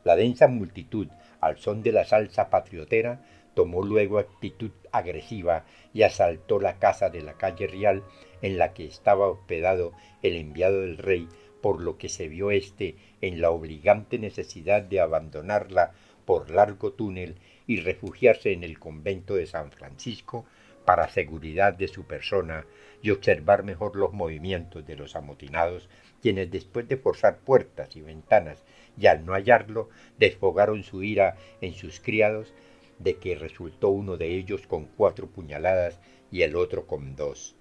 La 0.05 0.17
densa 0.17 0.49
multitud, 0.49 1.09
al 1.41 1.59
son 1.59 1.83
de 1.83 1.93
la 1.93 2.05
salsa 2.05 2.51
patriotera, 2.51 3.21
tomó 3.55 3.83
luego 3.83 4.19
actitud 4.19 4.71
agresiva 4.93 5.65
y 5.93 6.03
asaltó 6.03 6.61
la 6.61 6.79
casa 6.79 7.11
de 7.11 7.23
la 7.23 7.35
calle 7.35 7.67
Real 7.67 8.05
en 8.41 8.57
la 8.57 8.73
que 8.73 8.85
estaba 8.85 9.29
hospedado 9.29 9.93
el 10.23 10.37
enviado 10.37 10.83
del 10.83 10.97
rey, 10.97 11.29
por 11.61 11.81
lo 11.81 11.99
que 11.99 12.09
se 12.09 12.29
vio 12.29 12.53
éste 12.53 12.95
en 13.21 13.41
la 13.41 13.51
obligante 13.51 14.19
necesidad 14.19 14.83
de 14.83 15.01
abandonarla 15.01 15.93
por 16.25 16.51
largo 16.51 16.93
túnel 16.93 17.37
y 17.69 17.77
refugiarse 17.77 18.53
en 18.53 18.65
el 18.65 18.81
convento 18.81 19.37
de 19.37 19.47
San 19.47 19.71
Francisco 19.71 20.45
para 20.85 21.09
seguridad 21.09 21.75
de 21.75 21.87
su 21.87 22.05
persona 22.05 22.65
y 23.03 23.11
observar 23.11 23.63
mejor 23.63 23.95
los 23.95 24.13
movimientos 24.13 24.87
de 24.87 24.97
los 24.97 25.15
amotinados, 25.15 25.89
quienes 26.23 26.51
después 26.51 26.89
de 26.89 26.97
forzar 26.97 27.39
puertas 27.41 27.95
y 27.95 28.01
ventanas 28.01 28.65
y 28.99 29.07
al 29.07 29.25
no 29.25 29.35
hallarlo, 29.35 29.91
desfogaron 30.19 30.83
su 30.83 31.03
ira 31.03 31.37
en 31.61 31.75
sus 31.75 32.01
criados, 32.01 32.53
de 32.99 33.17
que 33.19 33.37
resultó 33.37 33.91
uno 33.91 34.17
de 34.17 34.35
ellos 34.35 34.67
con 34.67 34.87
cuatro 34.87 35.29
puñaladas 35.29 36.01
y 36.33 36.43
el 36.43 36.57
otro 36.57 36.87
con 36.87 37.15
dos. 37.15 37.55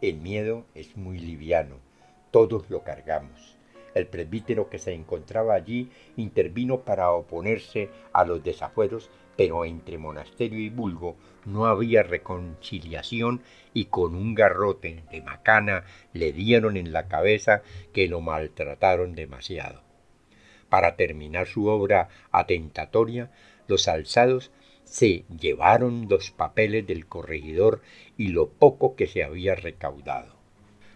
El 0.00 0.18
miedo 0.18 0.64
es 0.74 0.96
muy 0.96 1.18
liviano, 1.18 1.80
todos 2.30 2.70
lo 2.70 2.82
cargamos. 2.82 3.56
El 3.94 4.06
presbítero 4.06 4.70
que 4.70 4.78
se 4.78 4.92
encontraba 4.92 5.54
allí 5.54 5.90
intervino 6.16 6.80
para 6.80 7.10
oponerse 7.10 7.90
a 8.12 8.24
los 8.24 8.42
desafueros, 8.42 9.10
pero 9.36 9.64
entre 9.64 9.98
monasterio 9.98 10.58
y 10.58 10.70
vulgo 10.70 11.16
no 11.44 11.66
había 11.66 12.02
reconciliación 12.02 13.42
y 13.72 13.86
con 13.86 14.14
un 14.14 14.34
garrote 14.34 15.02
de 15.10 15.22
macana 15.22 15.84
le 16.12 16.32
dieron 16.32 16.76
en 16.76 16.92
la 16.92 17.08
cabeza 17.08 17.62
que 17.92 18.08
lo 18.08 18.20
maltrataron 18.20 19.14
demasiado. 19.14 19.82
Para 20.68 20.96
terminar 20.96 21.46
su 21.46 21.66
obra 21.66 22.08
atentatoria, 22.32 23.30
los 23.68 23.88
alzados 23.88 24.50
se 24.84 25.24
llevaron 25.28 26.08
los 26.08 26.30
papeles 26.30 26.86
del 26.86 27.06
corregidor 27.06 27.82
y 28.16 28.28
lo 28.28 28.48
poco 28.48 28.96
que 28.96 29.06
se 29.06 29.24
había 29.24 29.54
recaudado. 29.54 30.34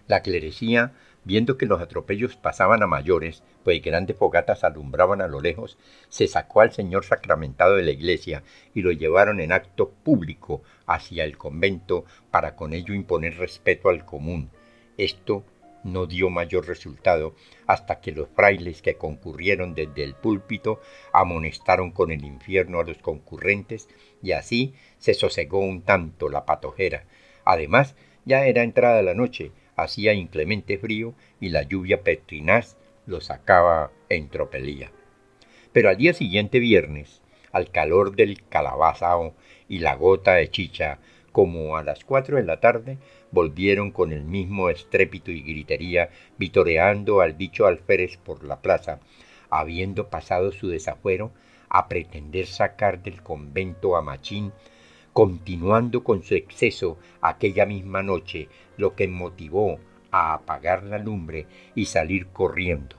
La 0.06 0.22
clerecía, 0.22 0.94
viendo 1.28 1.58
que 1.58 1.66
los 1.66 1.82
atropellos 1.82 2.36
pasaban 2.36 2.82
a 2.82 2.86
mayores, 2.86 3.42
pues 3.62 3.82
grandes 3.82 4.16
fogatas 4.16 4.64
alumbraban 4.64 5.20
a 5.20 5.28
lo 5.28 5.42
lejos, 5.42 5.76
se 6.08 6.26
sacó 6.26 6.62
al 6.62 6.72
señor 6.72 7.04
sacramentado 7.04 7.76
de 7.76 7.82
la 7.82 7.90
iglesia 7.90 8.42
y 8.72 8.80
lo 8.80 8.92
llevaron 8.92 9.38
en 9.38 9.52
acto 9.52 9.90
público 9.90 10.62
hacia 10.86 11.24
el 11.24 11.36
convento 11.36 12.06
para 12.30 12.56
con 12.56 12.72
ello 12.72 12.94
imponer 12.94 13.36
respeto 13.36 13.90
al 13.90 14.06
común. 14.06 14.48
Esto 14.96 15.44
no 15.84 16.06
dio 16.06 16.30
mayor 16.30 16.66
resultado 16.66 17.34
hasta 17.66 18.00
que 18.00 18.12
los 18.12 18.30
frailes 18.30 18.80
que 18.80 18.94
concurrieron 18.94 19.74
desde 19.74 20.04
el 20.04 20.14
púlpito 20.14 20.80
amonestaron 21.12 21.90
con 21.90 22.10
el 22.10 22.24
infierno 22.24 22.80
a 22.80 22.84
los 22.84 22.96
concurrentes 22.96 23.90
y 24.22 24.32
así 24.32 24.72
se 24.96 25.12
sosegó 25.12 25.58
un 25.58 25.82
tanto 25.82 26.30
la 26.30 26.46
patojera. 26.46 27.04
Además, 27.44 27.96
ya 28.24 28.46
era 28.46 28.62
entrada 28.62 29.02
la 29.02 29.12
noche, 29.12 29.52
hacía 29.78 30.12
inclemente 30.12 30.76
frío 30.76 31.14
y 31.40 31.48
la 31.48 31.62
lluvia 31.62 32.02
petrinaz 32.02 32.76
lo 33.06 33.20
sacaba 33.20 33.90
en 34.08 34.28
tropelía. 34.28 34.90
Pero 35.72 35.88
al 35.88 35.96
día 35.96 36.12
siguiente 36.12 36.58
viernes, 36.58 37.22
al 37.52 37.70
calor 37.70 38.14
del 38.14 38.42
calabazao 38.48 39.34
y 39.68 39.78
la 39.78 39.94
gota 39.94 40.34
de 40.34 40.50
chicha, 40.50 40.98
como 41.32 41.76
a 41.76 41.84
las 41.84 42.04
cuatro 42.04 42.36
de 42.36 42.42
la 42.42 42.60
tarde, 42.60 42.98
volvieron 43.30 43.92
con 43.92 44.12
el 44.12 44.24
mismo 44.24 44.70
estrépito 44.70 45.30
y 45.30 45.42
gritería, 45.42 46.10
vitoreando 46.36 47.20
al 47.20 47.38
dicho 47.38 47.66
alférez 47.66 48.16
por 48.16 48.44
la 48.44 48.60
plaza, 48.60 48.98
habiendo 49.48 50.08
pasado 50.08 50.52
su 50.52 50.68
desafuero 50.68 51.30
a 51.68 51.88
pretender 51.88 52.46
sacar 52.46 53.02
del 53.02 53.22
convento 53.22 53.96
a 53.96 54.02
Machín, 54.02 54.52
continuando 55.18 56.04
con 56.04 56.22
su 56.22 56.36
exceso 56.36 56.96
aquella 57.20 57.66
misma 57.66 58.04
noche, 58.04 58.48
lo 58.76 58.94
que 58.94 59.08
motivó 59.08 59.80
a 60.12 60.32
apagar 60.32 60.84
la 60.84 60.98
lumbre 60.98 61.46
y 61.74 61.86
salir 61.86 62.28
corriendo. 62.28 62.94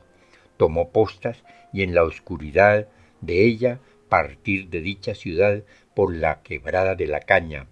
Tomó 0.57 0.89
postas 0.89 1.45
y 1.71 1.81
en 1.81 1.95
la 1.95 2.03
oscuridad 2.03 2.89
de 3.21 3.45
ella 3.45 3.79
partir 4.09 4.67
de 4.67 4.81
dicha 4.81 5.15
ciudad 5.15 5.63
por 5.95 6.13
la 6.13 6.41
quebrada 6.41 6.95
de 6.95 7.07
la 7.07 7.21
caña, 7.21 7.67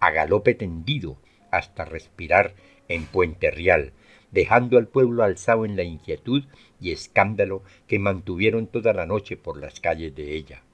a 0.00 0.10
galope 0.10 0.54
tendido, 0.54 1.18
hasta 1.52 1.84
respirar 1.84 2.54
en 2.88 3.04
Puente 3.04 3.52
Real, 3.52 3.92
dejando 4.32 4.78
al 4.78 4.88
pueblo 4.88 5.22
alzado 5.22 5.64
en 5.64 5.76
la 5.76 5.84
inquietud 5.84 6.42
y 6.80 6.90
escándalo 6.90 7.62
que 7.86 8.00
mantuvieron 8.00 8.66
toda 8.66 8.94
la 8.94 9.06
noche 9.06 9.36
por 9.36 9.60
las 9.60 9.78
calles 9.78 10.12
de 10.16 10.34
ella. 10.34 10.64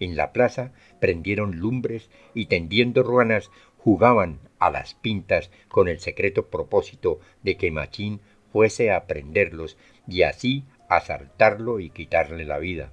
En 0.00 0.16
la 0.16 0.32
plaza 0.32 0.72
prendieron 0.98 1.58
lumbres 1.58 2.10
y 2.34 2.46
tendiendo 2.46 3.02
ruanas 3.02 3.50
jugaban 3.78 4.40
a 4.58 4.70
las 4.70 4.94
pintas 4.94 5.50
con 5.68 5.88
el 5.88 6.00
secreto 6.00 6.46
propósito 6.46 7.20
de 7.42 7.56
que 7.56 7.70
Machín 7.70 8.20
fuese 8.52 8.90
a 8.90 9.06
prenderlos 9.06 9.76
y 10.08 10.22
así 10.22 10.64
asaltarlo 10.88 11.80
y 11.80 11.90
quitarle 11.90 12.44
la 12.44 12.58
vida. 12.58 12.92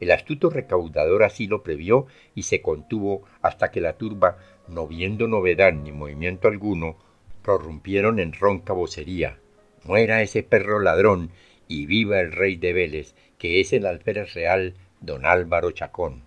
El 0.00 0.10
astuto 0.10 0.50
recaudador 0.50 1.22
así 1.22 1.46
lo 1.46 1.62
previó 1.62 2.06
y 2.34 2.42
se 2.42 2.60
contuvo 2.60 3.22
hasta 3.40 3.70
que 3.70 3.80
la 3.80 3.92
turba 3.92 4.38
no 4.66 4.88
viendo 4.88 5.28
novedad 5.28 5.72
ni 5.72 5.92
movimiento 5.92 6.48
alguno, 6.48 6.96
prorrumpieron 7.42 8.18
en 8.18 8.32
ronca 8.32 8.72
vocería. 8.72 9.38
Muera 9.84 10.22
ese 10.22 10.42
perro 10.42 10.80
ladrón 10.80 11.30
y 11.68 11.86
viva 11.86 12.20
el 12.20 12.32
rey 12.32 12.56
de 12.56 12.72
Vélez, 12.72 13.14
que 13.38 13.60
es 13.60 13.72
el 13.72 13.86
alférez 13.86 14.34
real 14.34 14.74
don 15.02 15.26
Álvaro 15.26 15.72
Chacón. 15.72 16.22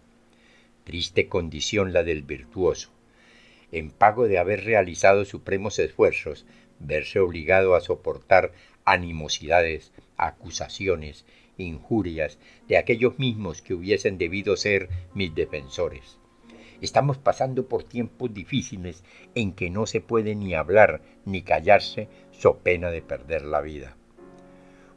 Triste 0.84 1.30
condición 1.30 1.94
la 1.94 2.04
del 2.04 2.24
virtuoso. 2.24 2.90
En 3.72 3.90
pago 3.90 4.28
de 4.28 4.38
haber 4.38 4.66
realizado 4.66 5.24
supremos 5.24 5.80
esfuerzos, 5.80 6.46
verse 6.80 7.20
obligado 7.20 7.76
a 7.76 7.82
soportar 7.82 8.52
animosidades, 8.84 9.94
acusaciones, 10.18 11.26
injurias 11.58 12.38
de 12.68 12.78
aquellos 12.78 13.18
mismos 13.18 13.62
que 13.62 13.74
hubiesen 13.74 14.18
debido 14.18 14.58
ser 14.58 14.90
mis 15.14 15.34
defensores. 15.34 16.18
Estamos 16.82 17.18
pasando 17.18 17.68
por 17.68 17.84
tiempos 17.84 18.34
difíciles 18.34 19.06
en 19.34 19.54
que 19.54 19.70
no 19.70 19.86
se 19.86 20.02
puede 20.02 20.36
ni 20.36 20.54
hablar 20.54 21.02
ni 21.24 21.42
callarse 21.44 22.10
so 22.32 22.58
pena 22.58 22.92
de 22.92 23.02
perder 23.02 23.44
la 23.44 23.62
vida. 23.62 23.96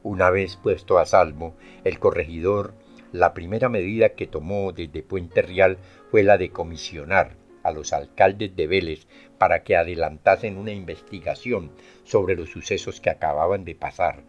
Una 0.03 0.31
vez 0.31 0.57
puesto 0.57 0.99
a 0.99 1.07
salvo, 1.07 1.55
el 1.85 2.01
corregidor, 2.01 2.75
la 3.13 3.35
primera 3.35 3.69
medida 3.69 4.11
que 4.11 4.27
tomó 4.27 4.73
desde 4.73 5.03
Puente 5.03 5.43
Real 5.43 5.79
fue 6.11 6.23
la 6.23 6.39
de 6.39 6.51
comisionar 6.51 7.37
a 7.63 7.73
los 7.73 7.93
alcaldes 7.93 8.55
de 8.57 8.67
Vélez 8.67 9.07
para 9.39 9.63
que 9.63 9.77
adelantasen 9.77 10.57
una 10.57 10.73
investigación 10.73 11.71
sobre 12.05 12.37
los 12.37 12.51
sucesos 12.51 13.01
que 13.01 13.11
acababan 13.11 13.65
de 13.65 13.75
pasar, 13.75 14.23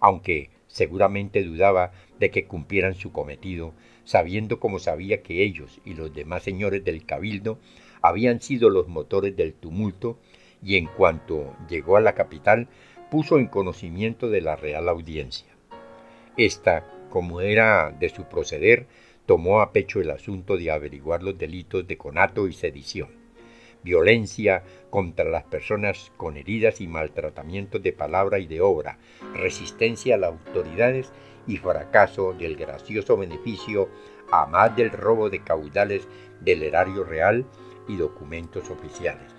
aunque 0.00 0.50
seguramente 0.66 1.42
dudaba 1.44 1.92
de 2.18 2.30
que 2.30 2.46
cumplieran 2.46 2.94
su 2.94 3.12
cometido, 3.12 3.74
sabiendo 4.04 4.60
como 4.60 4.78
sabía 4.78 5.22
que 5.22 5.42
ellos 5.42 5.80
y 5.84 5.94
los 5.94 6.12
demás 6.14 6.42
señores 6.42 6.84
del 6.84 7.06
cabildo 7.06 7.58
habían 8.02 8.40
sido 8.40 8.68
los 8.68 8.88
motores 8.88 9.36
del 9.36 9.54
tumulto, 9.54 10.18
y 10.62 10.76
en 10.76 10.86
cuanto 10.86 11.54
llegó 11.68 11.96
a 11.96 12.00
la 12.00 12.14
capital, 12.14 12.68
puso 13.10 13.38
en 13.38 13.46
conocimiento 13.46 14.30
de 14.30 14.40
la 14.40 14.56
Real 14.56 14.88
Audiencia. 14.88 15.48
Esta, 16.36 16.84
como 17.14 17.40
era 17.40 17.92
de 17.92 18.08
su 18.08 18.24
proceder, 18.24 18.88
tomó 19.24 19.60
a 19.60 19.70
pecho 19.70 20.00
el 20.00 20.10
asunto 20.10 20.56
de 20.56 20.72
averiguar 20.72 21.22
los 21.22 21.38
delitos 21.38 21.86
de 21.86 21.96
conato 21.96 22.48
y 22.48 22.52
sedición, 22.52 23.08
violencia 23.84 24.64
contra 24.90 25.24
las 25.24 25.44
personas 25.44 26.10
con 26.16 26.36
heridas 26.36 26.80
y 26.80 26.88
maltratamientos 26.88 27.80
de 27.84 27.92
palabra 27.92 28.40
y 28.40 28.48
de 28.48 28.60
obra, 28.60 28.98
resistencia 29.32 30.16
a 30.16 30.18
las 30.18 30.32
autoridades 30.32 31.12
y 31.46 31.56
fracaso 31.58 32.32
del 32.32 32.56
gracioso 32.56 33.16
beneficio 33.16 33.88
a 34.32 34.46
más 34.46 34.74
del 34.74 34.90
robo 34.90 35.30
de 35.30 35.38
caudales 35.38 36.08
del 36.40 36.64
erario 36.64 37.04
real 37.04 37.46
y 37.86 37.96
documentos 37.96 38.70
oficiales. 38.70 39.32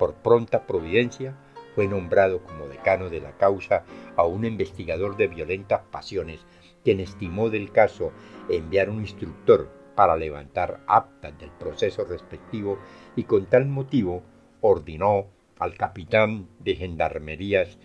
Por 0.00 0.14
pronta 0.14 0.66
providencia 0.66 1.36
fue 1.76 1.86
nombrado 1.86 2.42
como 2.42 2.66
decano 2.66 3.08
de 3.08 3.20
la 3.20 3.36
causa 3.36 3.84
a 4.16 4.24
un 4.24 4.44
investigador 4.44 5.16
de 5.16 5.28
violentas 5.28 5.82
pasiones, 5.92 6.44
quien 6.88 7.00
estimó 7.00 7.50
del 7.50 7.70
caso 7.70 8.12
enviar 8.48 8.88
un 8.88 9.00
instructor 9.00 9.68
para 9.94 10.16
levantar 10.16 10.80
actas 10.86 11.38
del 11.38 11.50
proceso 11.50 12.06
respectivo 12.06 12.78
y 13.14 13.24
con 13.24 13.44
tal 13.44 13.66
motivo 13.66 14.22
ordenó 14.62 15.26
al 15.58 15.74
capitán 15.74 16.48
de 16.60 16.76
gendarmerías 16.76 17.76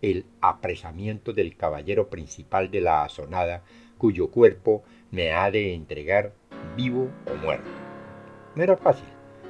el 0.00 0.24
apresamiento 0.40 1.34
del 1.34 1.54
caballero 1.54 2.08
principal 2.08 2.70
de 2.70 2.80
la 2.80 3.04
azonada, 3.04 3.62
cuyo 3.98 4.30
cuerpo 4.30 4.84
me 5.10 5.32
ha 5.32 5.50
de 5.50 5.74
entregar 5.74 6.32
vivo 6.78 7.10
o 7.30 7.34
muerto. 7.34 7.68
No 8.54 8.62
era 8.62 8.78
fácil, 8.78 9.04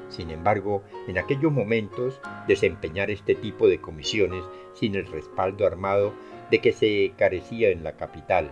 sin 0.08 0.32
embargo, 0.32 0.82
en 1.06 1.16
aquellos 1.16 1.52
momentos 1.52 2.20
desempeñar 2.48 3.12
este 3.12 3.36
tipo 3.36 3.68
de 3.68 3.80
comisiones 3.80 4.42
sin 4.74 4.96
el 4.96 5.06
respaldo 5.06 5.64
armado 5.64 6.12
de 6.50 6.58
que 6.58 6.72
se 6.72 7.12
carecía 7.16 7.70
en 7.70 7.84
la 7.84 7.92
capital. 7.92 8.50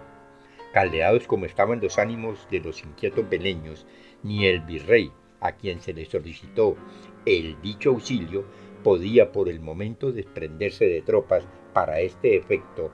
Caldeados 0.74 1.28
como 1.28 1.46
estaban 1.46 1.80
los 1.80 2.00
ánimos 2.00 2.48
de 2.50 2.58
los 2.58 2.82
inquietos 2.82 3.30
beleños, 3.30 3.86
ni 4.24 4.46
el 4.46 4.58
virrey, 4.58 5.12
a 5.38 5.52
quien 5.52 5.80
se 5.80 5.92
le 5.92 6.04
solicitó 6.04 6.74
el 7.24 7.62
dicho 7.62 7.90
auxilio, 7.90 8.44
podía 8.82 9.30
por 9.30 9.48
el 9.48 9.60
momento 9.60 10.10
desprenderse 10.10 10.86
de 10.86 11.00
tropas 11.00 11.46
para 11.72 12.00
este 12.00 12.34
efecto, 12.34 12.90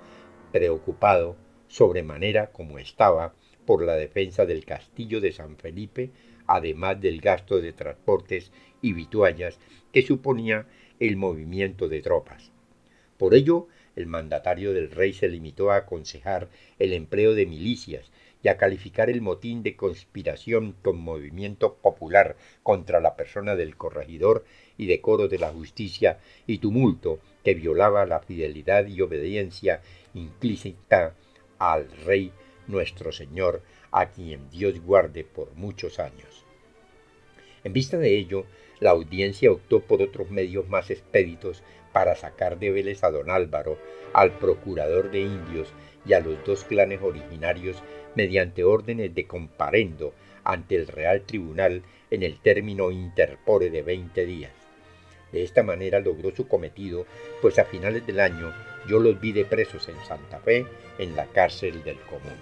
preocupado 0.53 1.39
sobremanera 1.69 2.53
como 2.53 2.79
estaba 2.79 3.33
por 3.65 3.83
la 3.83 3.95
defensa 3.95 4.45
del 4.45 4.67
castillo 4.67 5.23
de 5.23 5.33
San 5.33 5.57
Felipe, 5.57 6.11
además 6.47 7.01
del 7.01 7.23
gasto 7.23 7.63
de 7.63 7.73
transportes 7.73 8.53
y 8.83 8.93
vituallas 8.93 9.59
que 9.91 10.03
suponía 10.03 10.67
el 10.99 11.17
movimiento 11.17 11.89
de 11.89 12.03
tropas. 12.03 12.53
Por 13.17 13.35
ello, 13.35 13.69
el 13.97 14.07
mandatario 14.07 14.73
del 14.73 14.91
rey 14.91 15.13
se 15.13 15.29
limitó 15.29 15.71
a 15.71 15.77
aconsejar 15.77 16.49
el 16.79 16.93
empleo 16.93 17.35
de 17.35 17.47
milicias 17.47 18.11
y 18.43 18.49
a 18.49 18.57
calificar 18.57 19.11
el 19.11 19.21
motín 19.21 19.63
de 19.63 19.77
conspiración 19.77 20.75
con 20.83 20.99
movimiento 20.99 21.75
popular 21.75 22.37
contra 22.63 23.01
la 23.01 23.17
persona 23.17 23.57
del 23.57 23.77
corregidor 23.77 24.45
y 24.79 24.87
decoro 24.87 25.29
de 25.29 25.39
la 25.39 25.51
justicia 25.51 26.19
y 26.47 26.59
tumulto 26.59 27.21
que 27.45 27.55
violaba 27.55 28.07
la 28.07 28.21
fidelidad 28.21 28.87
y 28.87 29.01
obediencia 29.03 29.83
implícita 30.15 31.15
al 31.59 31.91
Rey 32.05 32.33
nuestro 32.67 33.13
Señor, 33.13 33.63
a 33.93 34.11
quien 34.11 34.49
Dios 34.51 34.81
guarde 34.81 35.25
por 35.25 35.53
muchos 35.55 35.99
años. 35.99 36.45
En 37.65 37.73
vista 37.73 37.99
de 37.99 38.17
ello, 38.17 38.47
la 38.79 38.91
audiencia 38.91 39.53
optó 39.53 39.81
por 39.81 40.01
otros 40.01 40.31
medios 40.31 40.69
más 40.69 40.91
expéditos 40.91 41.63
para 41.93 42.15
sacar 42.15 42.59
de 42.59 42.71
Vélez 42.71 43.03
a 43.05 43.11
don 43.11 43.31
Álvaro, 43.31 43.79
al 44.13 44.33
procurador 44.33 45.11
de 45.11 45.21
indios 45.21 45.73
y 46.07 46.13
a 46.13 46.21
los 46.21 46.45
dos 46.45 46.65
clanes 46.65 47.01
originarios 47.03 47.83
mediante 48.15 48.65
órdenes 48.65 49.15
de 49.15 49.27
comparendo 49.27 50.13
ante 50.45 50.77
el 50.77 50.87
Real 50.87 51.23
Tribunal 51.23 51.83
en 52.11 52.23
el 52.23 52.39
término 52.41 52.91
interpore 52.91 53.71
de 53.71 53.83
veinte 53.83 54.25
días. 54.27 54.53
De 55.33 55.45
esta 55.45 55.63
manera 55.63 56.01
logró 56.01 56.35
su 56.35 56.49
cometido, 56.49 57.07
pues 57.41 57.59
a 57.59 57.65
finales 57.65 58.05
del 58.07 58.21
año 58.21 58.53
yo 58.89 58.99
los 58.99 59.21
vi 59.21 59.33
de 59.33 59.45
presos 59.45 59.89
en 59.89 59.97
Santa 60.07 60.41
Fe, 60.41 60.67
en 60.99 61.15
la 61.15 61.27
cárcel 61.27 61.85
del 61.85 62.01
común. 62.01 62.35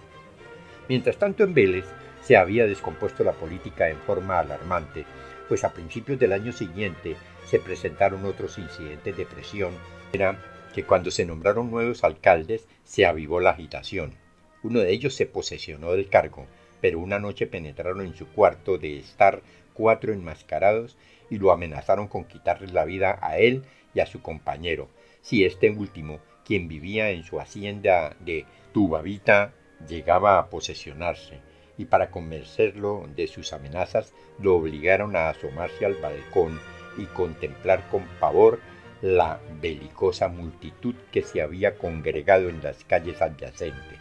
Mientras 0.88 1.19
tanto 1.19 1.45
en 1.45 1.52
Vélez 1.52 1.85
se 2.23 2.37
había 2.37 2.67
descompuesto 2.67 3.25
la 3.25 3.33
política 3.33 3.90
en 3.90 3.99
forma 3.99 4.38
alarmante, 4.38 5.05
pues 5.49 5.64
a 5.64 5.73
principios 5.73 6.19
del 6.19 6.33
año 6.33 6.52
siguiente 6.52 7.17
se 7.47 7.59
presentaron 7.59 8.25
otros 8.25 8.59
incidentes 8.59 9.17
de 9.17 9.26
presión. 9.26 9.73
Era 10.12 10.38
que 10.75 10.85
cuando 10.85 11.11
se 11.11 11.25
nombraron 11.25 11.71
nuevos 11.71 12.05
alcaldes 12.05 12.67
se 12.85 13.07
avivó 13.07 13.40
la 13.40 13.50
agitación. 13.50 14.14
Uno 14.62 14.81
de 14.81 14.90
ellos 14.90 15.14
se 15.14 15.26
posesionó 15.26 15.93
del 15.93 16.09
cargo, 16.09 16.47
pero 16.81 16.99
una 16.99 17.19
noche 17.19 17.47
penetraron 17.47 18.02
en 18.02 18.14
su 18.14 18.28
cuarto 18.28 18.78
de 18.78 18.99
estar 18.99 19.43
cuatro 19.73 20.12
enmascarados 20.12 20.97
y 21.31 21.38
lo 21.38 21.52
amenazaron 21.52 22.09
con 22.09 22.25
quitarle 22.25 22.73
la 22.73 22.85
vida 22.85 23.19
a 23.23 23.38
él 23.38 23.64
y 23.95 24.00
a 24.00 24.07
su 24.07 24.21
compañero, 24.21 24.88
si 25.23 25.45
este 25.45 25.71
último, 25.71 26.21
quien 26.45 26.69
vivía 26.69 27.11
en 27.11 27.25
su 27.25 27.40
hacienda 27.40 28.17
de 28.21 28.47
Tubavita, 28.73 29.52
llegaba 29.88 30.38
a 30.38 30.49
posesionarse, 30.50 31.40
y 31.79 31.87
para 31.87 32.11
convencerlo 32.11 33.09
de 33.17 33.29
sus 33.29 33.53
amenazas 33.53 34.12
lo 34.38 34.57
obligaron 34.57 35.17
a 35.17 35.31
asomarse 35.31 35.87
al 35.87 35.95
balcón 35.95 36.61
y 36.99 37.05
contemplar 37.07 37.88
con 37.88 38.03
pavor 38.21 38.61
la 39.01 39.41
belicosa 39.62 40.29
multitud 40.29 40.95
que 41.12 41.23
se 41.23 41.41
había 41.41 41.79
congregado 41.79 42.49
en 42.49 42.62
las 42.62 42.85
calles 42.85 43.23
adyacentes. 43.23 44.01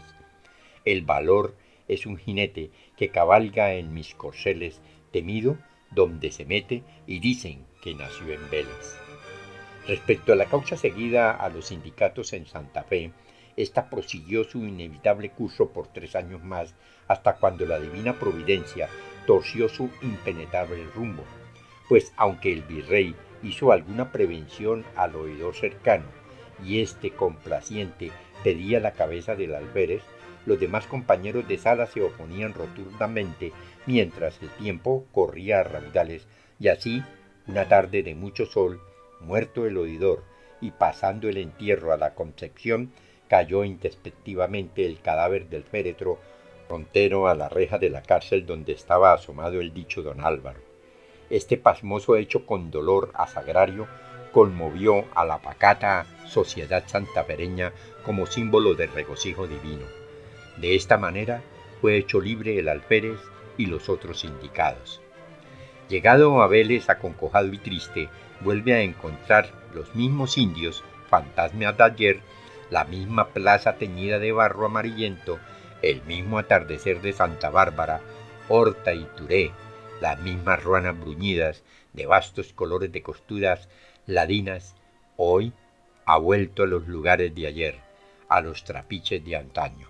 El 0.83 1.03
valor 1.03 1.55
es 1.87 2.05
un 2.05 2.17
jinete 2.17 2.71
que 2.97 3.09
cabalga 3.09 3.73
en 3.73 3.93
mis 3.93 4.15
corceles 4.15 4.81
temido 5.11 5.57
donde 5.91 6.31
se 6.31 6.45
mete 6.45 6.83
y 7.05 7.19
dicen 7.19 7.65
que 7.81 7.93
nació 7.93 8.33
en 8.33 8.49
Vélez. 8.49 8.97
Respecto 9.87 10.33
a 10.33 10.35
la 10.35 10.45
causa 10.45 10.75
seguida 10.75 11.31
a 11.31 11.47
los 11.49 11.67
sindicatos 11.67 12.33
en 12.33 12.45
Santa 12.45 12.83
Fe, 12.83 13.11
esta 13.57 13.89
prosiguió 13.89 14.43
su 14.43 14.59
inevitable 14.65 15.31
curso 15.31 15.69
por 15.69 15.87
tres 15.87 16.15
años 16.15 16.43
más, 16.43 16.75
hasta 17.07 17.35
cuando 17.35 17.65
la 17.65 17.79
divina 17.79 18.13
providencia 18.13 18.87
torció 19.25 19.67
su 19.67 19.89
impenetrable 20.01 20.85
rumbo, 20.95 21.23
pues 21.89 22.13
aunque 22.15 22.53
el 22.53 22.61
virrey 22.61 23.15
hizo 23.43 23.71
alguna 23.71 24.11
prevención 24.11 24.85
al 24.95 25.15
oidor 25.15 25.55
cercano, 25.55 26.05
y 26.63 26.81
este 26.81 27.11
complaciente 27.11 28.11
pedía 28.43 28.79
la 28.79 28.93
cabeza 28.93 29.35
del 29.35 29.55
alférez, 29.55 30.01
los 30.45 30.59
demás 30.59 30.87
compañeros 30.87 31.47
de 31.47 31.57
sala 31.57 31.87
se 31.87 32.01
oponían 32.01 32.53
rotundamente 32.53 33.51
mientras 33.85 34.41
el 34.41 34.49
tiempo 34.51 35.05
corría 35.11 35.59
a 35.59 35.63
raudales 35.63 36.27
y 36.59 36.69
así, 36.69 37.03
una 37.47 37.67
tarde 37.67 38.01
de 38.01 38.15
mucho 38.15 38.45
sol, 38.45 38.81
muerto 39.19 39.65
el 39.65 39.77
oidor 39.77 40.23
y 40.61 40.71
pasando 40.71 41.27
el 41.29 41.37
entierro 41.37 41.91
a 41.91 41.97
la 41.97 42.15
Concepción, 42.15 42.91
cayó 43.27 43.63
introspectivamente 43.63 44.85
el 44.85 44.99
cadáver 45.01 45.49
del 45.49 45.63
féretro 45.63 46.19
frontero 46.67 47.27
a 47.27 47.35
la 47.35 47.49
reja 47.49 47.77
de 47.77 47.89
la 47.89 48.01
cárcel 48.01 48.45
donde 48.45 48.73
estaba 48.73 49.13
asomado 49.13 49.61
el 49.61 49.73
dicho 49.73 50.01
don 50.01 50.21
Álvaro. 50.21 50.59
Este 51.29 51.57
pasmoso 51.57 52.15
hecho 52.15 52.45
con 52.45 52.71
dolor 52.71 53.11
a 53.13 53.27
sagrario 53.27 53.87
conmovió 54.31 55.05
a 55.15 55.25
la 55.25 55.39
pacata 55.39 56.05
sociedad 56.27 56.83
santafereña 56.87 57.73
como 58.03 58.25
símbolo 58.25 58.75
de 58.75 58.87
regocijo 58.87 59.47
divino. 59.47 59.85
De 60.57 60.75
esta 60.75 60.97
manera 60.97 61.41
fue 61.81 61.97
hecho 61.97 62.19
libre 62.19 62.57
el 62.59 62.67
alférez 62.67 63.19
y 63.57 63.65
los 63.65 63.89
otros 63.89 64.23
indicados. 64.23 65.01
Llegado 65.89 66.41
a 66.41 66.47
Vélez 66.47 66.89
aconcojado 66.89 67.53
y 67.53 67.57
triste, 67.57 68.09
vuelve 68.41 68.73
a 68.73 68.81
encontrar 68.81 69.49
los 69.73 69.95
mismos 69.95 70.37
indios, 70.37 70.83
fantasmas 71.09 71.77
de 71.77 71.83
ayer, 71.83 72.19
la 72.69 72.85
misma 72.85 73.29
plaza 73.29 73.77
teñida 73.77 74.19
de 74.19 74.31
barro 74.31 74.65
amarillento, 74.65 75.39
el 75.81 76.01
mismo 76.03 76.39
atardecer 76.39 77.01
de 77.01 77.13
Santa 77.13 77.49
Bárbara, 77.49 78.01
Horta 78.49 78.93
y 78.93 79.05
Turé, 79.15 79.51
las 80.01 80.19
mismas 80.19 80.63
ruanas 80.63 80.99
bruñidas 80.99 81.63
de 81.93 82.05
vastos 82.05 82.53
colores 82.53 82.91
de 82.91 83.01
costuras 83.01 83.69
ladinas, 84.05 84.75
hoy 85.15 85.53
ha 86.05 86.17
vuelto 86.17 86.63
a 86.63 86.67
los 86.67 86.87
lugares 86.87 87.33
de 87.35 87.47
ayer, 87.47 87.75
a 88.29 88.41
los 88.41 88.63
trapiches 88.63 89.23
de 89.23 89.35
antaño. 89.35 89.89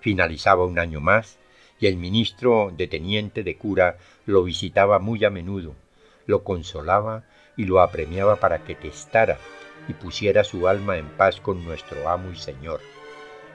Finalizaba 0.00 0.64
un 0.64 0.78
año 0.78 1.00
más 1.00 1.38
y 1.80 1.86
el 1.86 1.96
ministro 1.96 2.72
de 2.76 2.86
teniente 2.86 3.42
de 3.42 3.56
cura 3.56 3.98
lo 4.24 4.44
visitaba 4.44 4.98
muy 4.98 5.24
a 5.24 5.30
menudo, 5.30 5.74
lo 6.26 6.44
consolaba 6.44 7.24
y 7.56 7.64
lo 7.64 7.80
apremiaba 7.80 8.36
para 8.36 8.64
que 8.64 8.74
testara 8.74 9.38
y 9.88 9.94
pusiera 9.94 10.44
su 10.44 10.68
alma 10.68 10.96
en 10.96 11.08
paz 11.08 11.40
con 11.40 11.64
nuestro 11.64 12.08
amo 12.08 12.30
y 12.32 12.36
señor. 12.36 12.80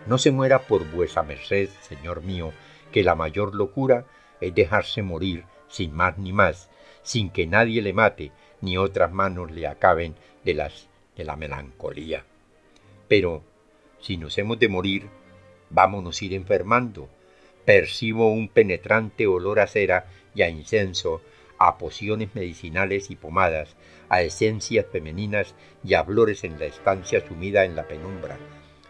No 0.08 0.18
se 0.18 0.32
muera 0.32 0.60
por 0.60 0.90
vuesa 0.90 1.24
merced, 1.24 1.70
señor 1.82 2.22
mío, 2.24 2.52
que 2.92 3.04
la 3.04 3.16
mayor 3.16 3.56
locura 3.56 4.06
es 4.40 4.54
dejarse 4.54 5.04
morir 5.04 5.46
sin 5.68 5.94
más 5.94 6.18
ni 6.18 6.34
más, 6.34 6.70
sin 7.04 7.30
que 7.30 7.48
nadie 7.48 7.82
le 7.82 7.94
mate, 7.94 8.32
ni 8.62 8.78
otras 8.78 9.12
manos 9.12 9.52
le 9.52 9.68
acaben 9.68 10.16
de 10.44 10.54
las 10.54 10.88
de 11.16 11.24
la 11.24 11.36
melancolía. 11.36 12.24
Pero 13.08 13.44
si 14.00 14.18
nos 14.18 14.38
hemos 14.38 14.60
de 14.60 14.70
morir, 14.70 15.10
vámonos 15.70 16.22
ir 16.22 16.34
enfermando. 16.34 17.10
Percibo 17.66 18.32
un 18.32 18.48
penetrante 18.48 19.28
olor 19.28 19.60
a 19.60 19.68
cera 19.68 20.08
y 20.34 20.42
a 20.42 20.50
incenso, 20.50 21.22
a 21.68 21.78
pociones 21.78 22.34
medicinales 22.34 23.12
y 23.12 23.16
pomadas, 23.16 23.76
a 24.10 24.22
esencias 24.22 24.86
femeninas 24.92 25.56
y 25.84 25.94
a 25.94 26.04
flores 26.04 26.44
en 26.44 26.60
la 26.60 26.66
estancia 26.66 27.26
sumida 27.28 27.66
en 27.66 27.76
la 27.76 27.88
penumbra, 27.88 28.38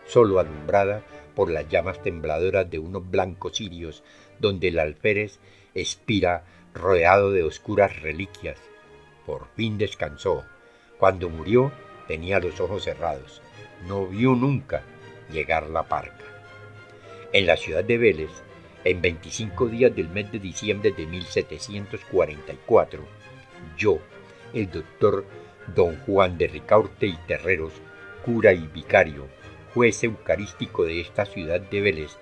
solo 0.05 0.39
alumbrada 0.39 1.03
por 1.35 1.49
las 1.49 1.67
llamas 1.67 2.01
tembladoras 2.01 2.69
de 2.69 2.79
unos 2.79 3.09
blancos 3.09 3.57
cirios, 3.57 4.03
donde 4.39 4.69
el 4.69 4.79
alférez 4.79 5.39
expira 5.75 6.45
rodeado 6.73 7.31
de 7.31 7.43
oscuras 7.43 8.01
reliquias. 8.01 8.57
Por 9.25 9.47
fin 9.55 9.77
descansó. 9.77 10.45
Cuando 10.97 11.29
murió 11.29 11.71
tenía 12.07 12.39
los 12.39 12.59
ojos 12.59 12.83
cerrados. 12.83 13.41
No 13.87 14.07
vio 14.07 14.35
nunca 14.35 14.83
llegar 15.31 15.69
la 15.69 15.83
parca 15.83 16.31
en 17.33 17.47
la 17.47 17.57
ciudad 17.57 17.83
de 17.83 17.97
Vélez, 17.97 18.29
en 18.83 19.01
25 19.01 19.67
días 19.67 19.95
del 19.95 20.09
mes 20.09 20.31
de 20.31 20.39
diciembre 20.39 20.91
de 20.91 21.05
1744, 21.05 23.03
yo, 23.77 23.99
el 24.53 24.69
doctor 24.71 25.25
don 25.75 25.97
Juan 26.05 26.37
de 26.37 26.47
Ricaurte 26.47 27.07
y 27.07 27.17
Terreros, 27.27 27.73
cura 28.25 28.53
y 28.53 28.67
vicario, 28.67 29.27
juez 29.73 30.03
eucarístico 30.03 30.85
de 30.85 31.01
esta 31.01 31.25
ciudad 31.25 31.61
de 31.61 31.81
Vélez, 31.81 32.17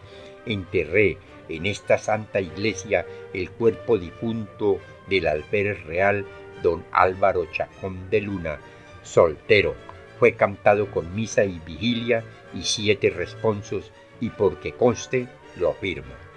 enterré 0.45 1.17
en 1.47 1.65
esta 1.65 1.97
santa 1.97 2.41
iglesia 2.41 3.05
el 3.33 3.49
cuerpo 3.51 3.97
difunto 3.97 4.79
del 5.07 5.27
alférez 5.27 5.83
real 5.85 6.25
don 6.61 6.85
Álvaro 6.91 7.45
Chacón 7.51 8.09
de 8.09 8.21
Luna, 8.21 8.59
soltero. 9.03 9.75
Fue 10.19 10.33
cantado 10.33 10.91
con 10.91 11.15
misa 11.15 11.45
y 11.45 11.59
vigilia 11.59 12.23
y 12.53 12.63
siete 12.63 13.09
responsos 13.09 13.91
y 14.19 14.29
porque 14.29 14.73
conste 14.73 15.27
lo 15.57 15.69
afirmo. 15.69 16.28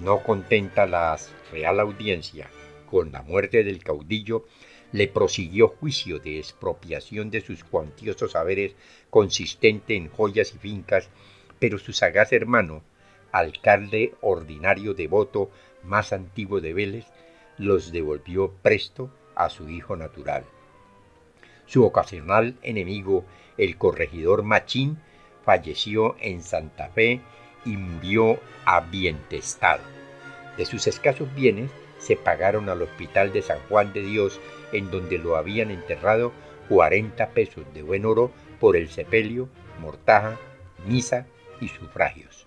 No 0.00 0.22
contenta 0.22 0.86
la 0.86 1.18
Real 1.52 1.78
Audiencia 1.78 2.48
con 2.90 3.12
la 3.12 3.20
muerte 3.20 3.62
del 3.64 3.84
caudillo, 3.84 4.46
le 4.92 5.08
prosiguió 5.08 5.68
juicio 5.68 6.18
de 6.18 6.38
expropiación 6.38 7.30
de 7.30 7.42
sus 7.42 7.64
cuantiosos 7.64 8.32
saberes 8.32 8.74
consistente 9.10 9.94
en 9.94 10.08
joyas 10.08 10.54
y 10.54 10.58
fincas, 10.58 11.10
pero 11.58 11.78
su 11.78 11.92
sagaz 11.92 12.32
hermano, 12.32 12.82
alcalde 13.30 14.14
ordinario 14.22 14.94
devoto 14.94 15.50
más 15.84 16.14
antiguo 16.14 16.62
de 16.62 16.72
Vélez, 16.72 17.06
los 17.58 17.92
devolvió 17.92 18.54
presto 18.62 19.10
a 19.34 19.50
su 19.50 19.68
hijo 19.68 19.96
natural. 19.96 20.44
Su 21.66 21.84
ocasional 21.84 22.56
enemigo, 22.62 23.26
el 23.58 23.76
corregidor 23.76 24.44
Machín, 24.44 24.98
falleció 25.44 26.16
en 26.20 26.42
Santa 26.42 26.88
Fe 26.88 27.20
y 27.64 27.76
murió 27.76 28.38
abientestado. 28.64 29.82
De 30.56 30.66
sus 30.66 30.86
escasos 30.86 31.32
bienes 31.34 31.70
se 31.98 32.16
pagaron 32.16 32.68
al 32.68 32.82
Hospital 32.82 33.32
de 33.32 33.42
San 33.42 33.58
Juan 33.68 33.92
de 33.92 34.02
Dios, 34.02 34.40
en 34.72 34.90
donde 34.90 35.18
lo 35.18 35.36
habían 35.36 35.70
enterrado 35.70 36.32
40 36.68 37.30
pesos 37.30 37.64
de 37.74 37.82
buen 37.82 38.04
oro 38.04 38.30
por 38.58 38.76
el 38.76 38.88
sepelio, 38.88 39.48
mortaja, 39.80 40.38
misa 40.86 41.26
y 41.60 41.68
sufragios. 41.68 42.46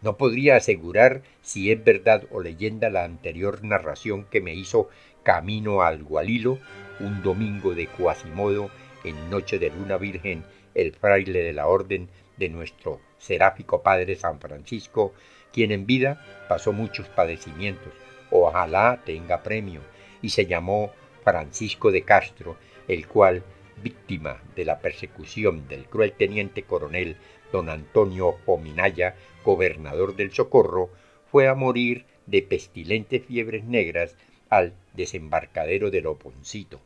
No 0.00 0.16
podría 0.16 0.56
asegurar 0.56 1.22
si 1.42 1.72
es 1.72 1.82
verdad 1.82 2.24
o 2.30 2.40
leyenda 2.40 2.88
la 2.88 3.04
anterior 3.04 3.64
narración 3.64 4.26
que 4.30 4.40
me 4.40 4.54
hizo 4.54 4.88
camino 5.24 5.82
al 5.82 6.04
Gualilo 6.04 6.58
un 7.00 7.22
domingo 7.22 7.74
de 7.74 7.86
Cuasimodo 7.86 8.70
en 9.04 9.30
noche 9.30 9.58
de 9.58 9.70
luna 9.70 9.96
virgen 9.96 10.44
el 10.74 10.92
fraile 10.92 11.42
de 11.42 11.52
la 11.52 11.66
orden 11.66 12.08
de 12.38 12.48
nuestro 12.48 13.00
seráfico 13.18 13.82
Padre 13.82 14.16
San 14.16 14.40
Francisco, 14.40 15.12
quien 15.52 15.72
en 15.72 15.86
vida 15.86 16.24
pasó 16.48 16.72
muchos 16.72 17.08
padecimientos, 17.08 17.92
ojalá 18.30 19.02
tenga 19.04 19.42
premio, 19.42 19.80
y 20.22 20.30
se 20.30 20.46
llamó 20.46 20.92
Francisco 21.24 21.90
de 21.90 22.02
Castro, 22.02 22.56
el 22.86 23.06
cual, 23.06 23.42
víctima 23.82 24.42
de 24.56 24.64
la 24.64 24.80
persecución 24.80 25.68
del 25.68 25.84
cruel 25.86 26.12
teniente 26.12 26.64
coronel 26.64 27.16
don 27.52 27.68
Antonio 27.68 28.36
Pominaya, 28.44 29.14
gobernador 29.44 30.16
del 30.16 30.32
Socorro, 30.32 30.90
fue 31.30 31.48
a 31.48 31.54
morir 31.54 32.06
de 32.26 32.42
pestilentes 32.42 33.24
fiebres 33.24 33.64
negras 33.64 34.16
al 34.48 34.74
desembarcadero 34.94 35.90
de 35.90 36.00
Loponcito. 36.00 36.80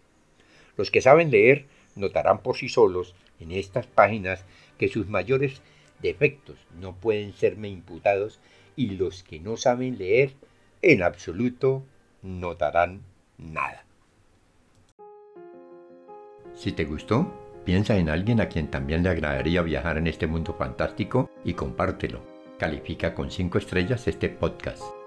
Los 0.76 0.90
que 0.90 1.00
saben 1.00 1.30
leer 1.30 1.66
notarán 1.94 2.42
por 2.42 2.56
sí 2.56 2.68
solos 2.68 3.14
en 3.40 3.52
estas 3.52 3.86
páginas 3.86 4.44
que 4.78 4.88
sus 4.88 5.08
mayores 5.08 5.62
defectos 6.00 6.56
no 6.80 6.94
pueden 6.94 7.32
serme 7.32 7.68
imputados 7.68 8.40
y 8.76 8.90
los 8.90 9.22
que 9.22 9.40
no 9.40 9.56
saben 9.56 9.98
leer 9.98 10.32
en 10.82 11.02
absoluto 11.02 11.84
notarán 12.22 13.02
nada. 13.38 13.84
Si 16.54 16.72
te 16.72 16.84
gustó, 16.84 17.32
piensa 17.64 17.96
en 17.96 18.08
alguien 18.08 18.40
a 18.40 18.48
quien 18.48 18.70
también 18.70 19.02
le 19.02 19.10
agradaría 19.10 19.62
viajar 19.62 19.98
en 19.98 20.06
este 20.06 20.26
mundo 20.26 20.54
fantástico 20.54 21.30
y 21.44 21.54
compártelo. 21.54 22.20
Califica 22.58 23.14
con 23.14 23.30
5 23.30 23.58
estrellas 23.58 24.06
este 24.06 24.28
podcast. 24.28 25.01